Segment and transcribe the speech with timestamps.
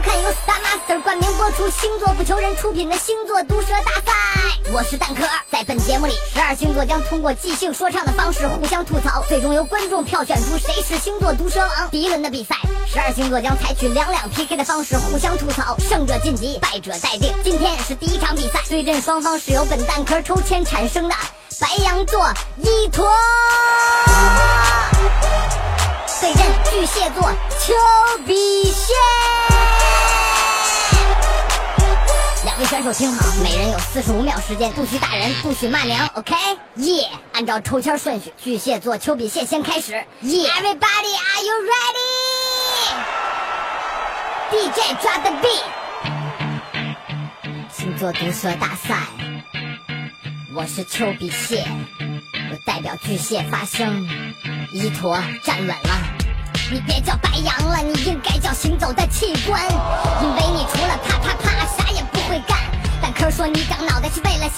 [0.00, 4.12] 看由 Star Master 冠名播出星座不求人出品的星座毒舌大赛。
[4.72, 11.88] 我是蛋壳，在本节目里，十二星座将通过即兴说唱的方式互相吐槽，最终由观众票选出谁是星座毒舌王。
[11.90, 12.56] 第一轮的比赛，
[12.86, 17.32] 十二星座将采取两两 PK 的方式互相吐槽，胜者晋级，败者待定。
[17.42, 21.14] 今天是第一场比赛，对阵双方是由本蛋壳抽签产生的
[21.60, 22.28] 白羊座
[22.58, 23.08] 一坨。
[26.18, 27.22] 对阵巨蟹座
[27.60, 27.72] 丘
[28.26, 28.55] 比
[32.56, 32.56] 谢。
[32.56, 36.34] 两位选手听好，每人有四十五秒时间，不许打人，不许骂娘，OK？
[36.76, 37.06] 耶！
[37.34, 39.92] 按照抽签顺序，巨蟹座丘比蟹先开始。
[40.22, 42.00] 耶、yeah、！Everybody, are you ready?
[44.52, 45.64] DJ drop the beat。
[47.70, 48.96] 星座毒舌大赛，
[50.54, 51.66] 我是丘比蟹，
[52.00, 54.08] 我代表巨蟹发声。
[54.72, 55.98] 一坨站稳了，
[56.72, 59.62] 你别叫白羊了，你应该叫行走的器官，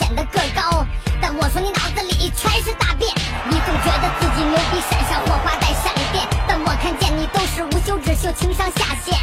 [0.08, 0.86] 显得个高，
[1.20, 3.12] 但我说你脑子里全是大便。
[3.44, 9.14] 你总觉得自己牛逼，闪闪火花带闪电，但我看见你都是无休止秀情商下限。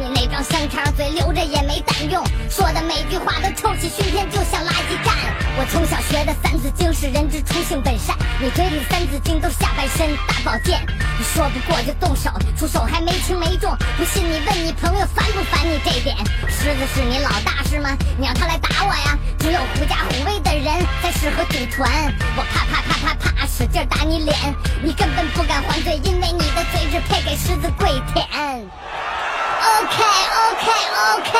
[0.00, 5.14] 你那张香肠嘴留着也没胆用，说的每句话都臭气熏天，就像垃圾站。
[5.56, 10.80] 我从小学的三字经是人之初性本善，你嘴里三字经都下半身大宝剑。
[11.18, 16.16] 你说不过就动手，出手还没轻没重，不信你问你朋友烦不烦你这点？
[16.50, 17.96] 狮子是你老大是吗？
[18.18, 18.70] 你让他来打
[19.52, 22.10] 有狐假虎威的人才适合组团。
[22.38, 24.34] 我啪啪啪啪啪使劲打你脸，
[24.82, 28.26] 你根本不敢还嘴，因为你的嘴只配给狮子跪舔。
[29.62, 30.04] OK
[30.48, 30.72] OK
[31.18, 31.38] OK，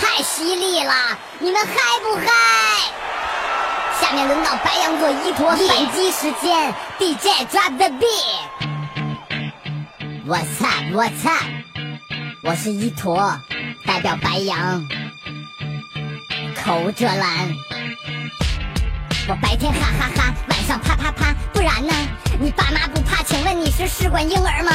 [0.00, 0.94] 太犀利了，
[1.38, 2.32] 你们嗨不嗨？
[4.00, 8.48] 下面轮到白羊座一坨反击时间，DJ drop the beat。
[10.26, 11.44] What's up What's up？
[12.42, 13.38] 我是一坨，
[13.86, 14.88] 代表白羊，
[16.64, 17.48] 口无遮拦。
[19.26, 21.92] 我白天哈哈哈，晚上啪啪啪，不然呢？
[22.40, 23.20] 你爸妈不怕？
[23.24, 24.70] 请问你是试管婴儿吗？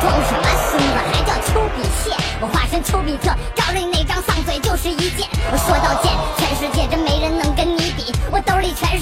[0.00, 2.16] 装什么孙子，还叫丘比特？
[2.40, 5.28] 我化身丘比特，照着你那张丧嘴就是一剑。
[5.52, 8.12] 我说到剑，全世界真没人能跟你比。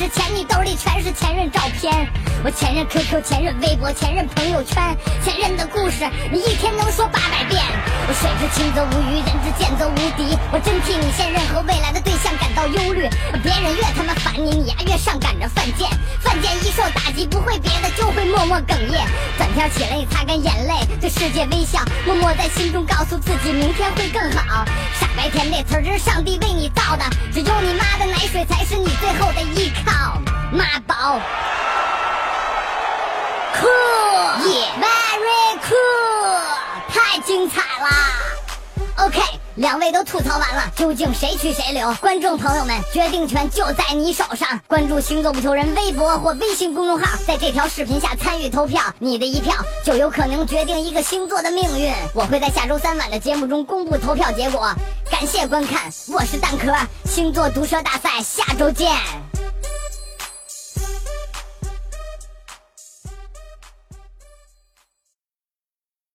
[0.08, 2.08] 我兜里全是钱，你兜里全是前任照片。
[2.42, 7.60] 我前任 QQ，前任微博，前任朋友圈，前任的故事，你一天能说八百遍。
[8.08, 10.38] 我水之清则无鱼，人之贱则无敌。
[10.50, 13.06] 我真替你现任和未来的对象感到忧虑。
[13.42, 15.90] 别人越他妈烦你，你呀越上赶着犯贱。
[16.20, 19.04] 犯贱一受打击，不会别的，就会默默哽咽。
[19.36, 24.64] 转天起来，擦干眼泪，对世界微笑，默默在心中告诉自己，明天会更好。
[24.98, 27.04] 傻白甜那词儿是上帝为你造的，
[28.48, 30.20] 才是你最后的依靠。
[30.50, 31.20] 妈宝
[33.54, 36.40] cool，very cool，
[36.92, 37.88] 太精彩了。
[39.04, 39.20] OK。
[39.58, 41.92] 两位都吐槽完了，究竟谁去谁留？
[41.94, 44.60] 观众朋友们，决定权就在你手上。
[44.68, 49.52] 关注星座不求人微博或微信公众号，在这条视频下参与投票，你的一票
[49.84, 51.92] 就有可能决定一个星座的命运。
[52.14, 54.72] 我会在下周三晚的节目中公布投票结果。
[55.18, 56.72] 感谢观看，我是蛋壳，
[57.04, 58.88] 星座毒舌大赛，下周见。